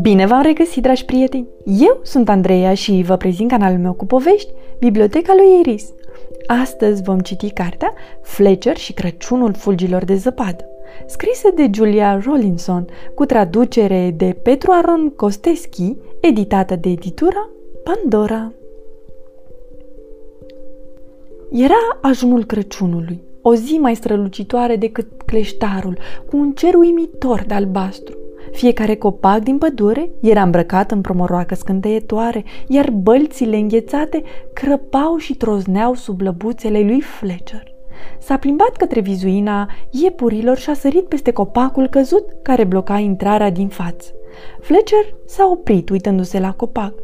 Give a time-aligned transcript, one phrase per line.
[0.00, 1.48] Bine v-am regăsit, dragi prieteni!
[1.64, 5.92] Eu sunt Andreea și vă prezint canalul meu cu povești, Biblioteca lui Iris.
[6.46, 10.68] Astăzi vom citi cartea Fletcher și Crăciunul fulgilor de zăpadă,
[11.06, 17.48] scrisă de Julia Rollinson, cu traducere de Petru Aron Costeschi, editată de editura
[17.82, 18.52] Pandora.
[21.50, 25.98] Era ajunul Crăciunului, o zi mai strălucitoare decât cleștarul,
[26.30, 28.16] cu un cer uimitor de albastru.
[28.52, 34.22] Fiecare copac din pădure era îmbrăcat în promoroacă scânteietoare, iar bălțile înghețate
[34.52, 37.62] crăpau și trozneau sub lăbuțele lui Fletcher.
[38.18, 43.68] S-a plimbat către vizuina iepurilor și a sărit peste copacul căzut care bloca intrarea din
[43.68, 44.10] față.
[44.60, 46.94] Fletcher s-a oprit uitându-se la copac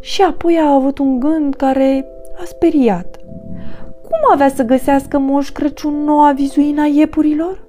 [0.00, 2.06] și apoi a avut un gând care
[2.40, 3.16] a speriat.
[4.12, 7.64] Cum avea să găsească Moș Crăciun noua vizuina iepurilor?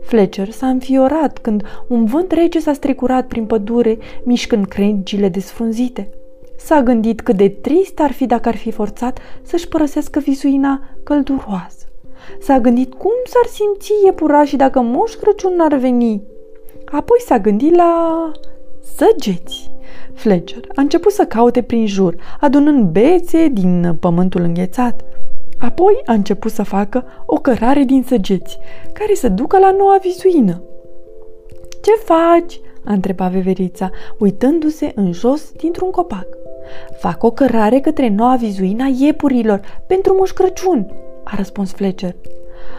[0.00, 6.10] Fletcher s-a înfiorat când un vânt rece s-a strecurat prin pădure, mișcând crengile desfrunzite.
[6.56, 11.86] S-a gândit cât de trist ar fi dacă ar fi forțat să-și părăsească vizuina călduroasă.
[12.40, 16.22] S-a gândit cum s-ar simți iepurașii dacă Moș Crăciun n-ar veni.
[16.84, 18.32] Apoi s-a gândit la
[18.96, 19.70] săgeți.
[20.14, 25.04] Fletcher a început să caute prin jur, adunând bețe din pământul înghețat.
[25.64, 28.58] Apoi a început să facă o cărare din săgeți,
[28.92, 30.62] care să ducă la noua vizuină.
[31.82, 36.26] Ce faci?" a întrebat veverița, uitându-se în jos dintr-un copac.
[36.98, 40.92] Fac o cărare către noua vizuina iepurilor pentru Moș Crăciun,
[41.24, 42.14] a răspuns Fletcher.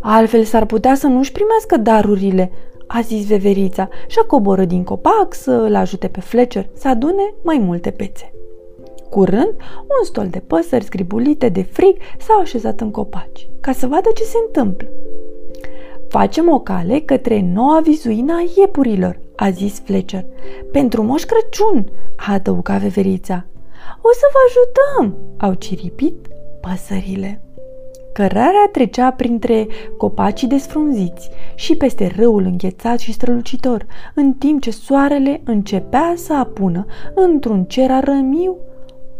[0.00, 2.50] Altfel s-ar putea să nu-și primească darurile,
[2.86, 7.58] a zis veverița și a coboră din copac să-l ajute pe Fletcher să adune mai
[7.58, 8.35] multe pețe.
[9.16, 14.08] Curând, un stol de păsări scribulite de frig s-au așezat în copaci, ca să vadă
[14.14, 14.88] ce se întâmplă.
[16.08, 20.24] Facem o cale către noua vizuină a iepurilor, a zis Fletcher.
[20.72, 23.46] Pentru Moș Crăciun, a adăugat veverița.
[24.02, 26.26] O să vă ajutăm, au ciripit
[26.60, 27.42] păsările.
[28.12, 35.40] Cărarea trecea printre copacii desfrunziți și peste râul înghețat și strălucitor, în timp ce soarele
[35.44, 38.56] începea să apună într-un cer arămiu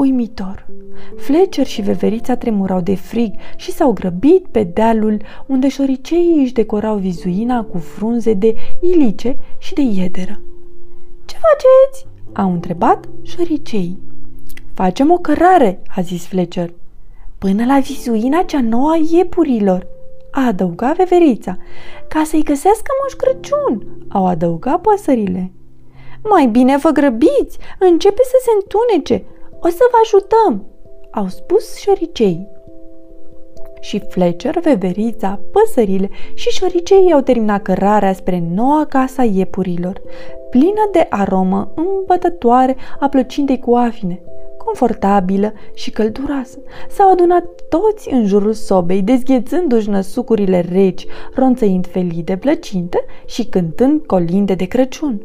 [0.00, 0.66] uimitor.
[1.16, 6.96] Fletcher și veverița tremurau de frig și s-au grăbit pe dealul unde șoriceii își decorau
[6.96, 10.40] vizuina cu frunze de ilice și de iederă.
[11.24, 13.98] Ce faceți?" au întrebat șoriceii.
[14.74, 16.72] Facem o cărare," a zis Fletcher.
[17.38, 19.86] Până la vizuina cea nouă a iepurilor,
[20.30, 21.58] a adăugat veverița,
[22.08, 25.50] ca să-i găsească Moș Crăciun, au adăugat păsările.
[26.22, 29.24] Mai bine vă grăbiți, începe să se întunece,
[29.60, 30.66] o să vă ajutăm,
[31.10, 32.48] au spus șoricei.
[33.80, 40.00] Și Fletcher, veverița, păsările și șoricei au terminat cărarea spre noua casa iepurilor,
[40.50, 44.22] plină de aromă îmbătătoare a plăcintei cu afine,
[44.64, 46.58] confortabilă și călduroasă.
[46.88, 54.06] S-au adunat toți în jurul sobei, dezghețându-și năsucurile reci, ronțăind felii de plăcintă și cântând
[54.06, 55.22] colinde de Crăciun.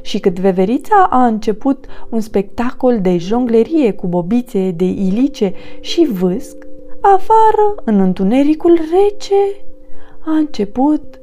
[0.00, 6.56] Și cât veverița a început un spectacol de jonglerie cu bobițe de ilice și vâsc,
[7.00, 9.64] afară, în întunericul rece,
[10.26, 11.20] a început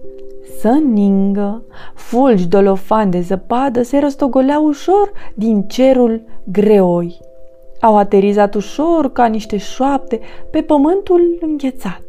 [0.59, 1.63] să ningă.
[1.93, 7.19] Fulgi dolofani de zăpadă se răstogoleau ușor din cerul greoi.
[7.81, 10.19] Au aterizat ușor ca niște șoapte
[10.51, 12.03] pe pământul înghețat.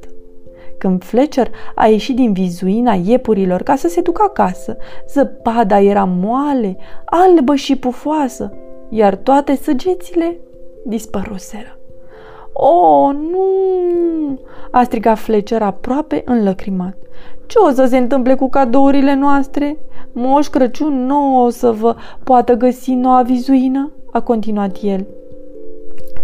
[0.80, 4.76] Când Fletcher a ieșit din vizuina iepurilor ca să se ducă acasă,
[5.08, 8.52] zăpada era moale, albă și pufoasă,
[8.88, 10.40] iar toate săgețile
[10.86, 11.78] dispăruseră.
[12.52, 16.96] O, nu!" a strigat Fletcher aproape înlăcrimat.
[17.46, 19.78] Ce o să se întâmple cu cadourile noastre?
[20.12, 23.92] Moș Crăciun nu o să vă poată găsi noua vizuină?
[24.12, 25.06] a continuat el.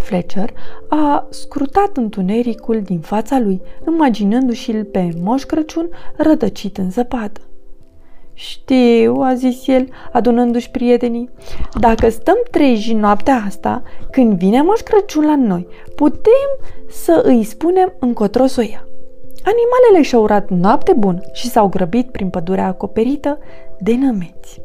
[0.07, 0.51] Fletcher
[0.89, 7.41] a scrutat întunericul din fața lui, imaginându-și-l pe Moș Crăciun rătăcit în zăpadă.
[8.33, 11.31] Știu, a zis el, adunându-și prietenii,
[11.81, 16.51] dacă stăm treji noaptea asta, când vine Moș Crăciun la noi, putem
[16.89, 18.89] să îi spunem încotro să o ia.
[19.43, 23.39] Animalele și-au urat noapte bună și s-au grăbit prin pădurea acoperită
[23.79, 24.61] de nămeți.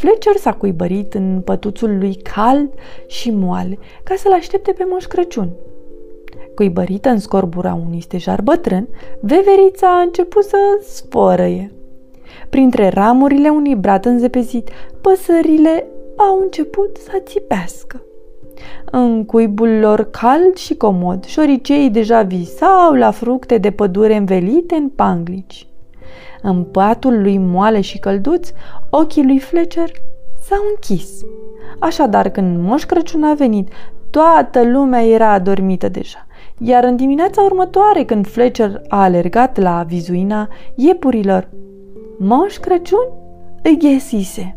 [0.00, 2.72] Fletcher s-a cuibărit în pătuțul lui cald
[3.06, 5.48] și moale ca să-l aștepte pe Moș Crăciun.
[6.54, 8.88] Cuibărită în scorbura unui stejar bătrân,
[9.20, 11.72] veverița a început să sfărăie.
[12.50, 14.68] Printre ramurile unui brat înzepezit,
[15.00, 15.86] păsările
[16.16, 18.02] au început să țipească.
[18.90, 24.88] În cuibul lor cald și comod, șoriceii deja visau la fructe de pădure învelite în
[24.88, 25.69] panglici.
[26.42, 28.50] În patul lui moale și călduț,
[28.90, 29.90] ochii lui Fletcher
[30.42, 31.08] s-au închis.
[31.78, 33.68] Așadar, când Moș Crăciun a venit,
[34.10, 36.26] toată lumea era adormită deja.
[36.58, 41.48] Iar în dimineața următoare, când Fletcher a alergat la vizuina iepurilor,
[42.18, 43.06] Moș Crăciun
[43.62, 44.56] îi ghesise.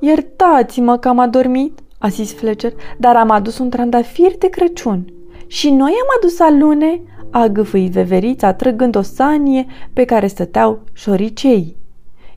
[0.00, 5.12] Iertați-mă că am adormit, a zis Fletcher, dar am adus un trandafir de Crăciun.
[5.46, 11.76] Și noi am adus alune, a gâfâit veverița, trăgând o sanie pe care stăteau șoricei.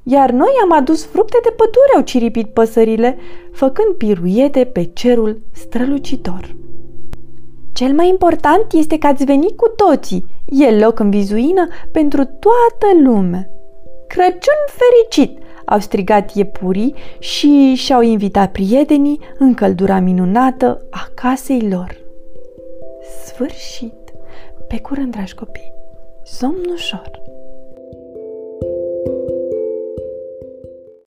[0.04, 3.18] Iar noi am adus fructe de pădure, au ciripit păsările,
[3.52, 6.56] făcând piruiete pe cerul strălucitor.
[7.74, 10.26] Cel mai important este că ați venit cu toții.
[10.46, 13.50] E loc în vizuină pentru toată lumea.
[14.08, 15.38] Crăciun fericit!
[15.70, 21.98] au strigat iepurii și și-au invitat prietenii în căldura minunată a casei lor.
[23.26, 23.99] Sfârșit!
[24.70, 25.74] Pe curând, dragi copii!
[26.24, 27.29] Somn ușor!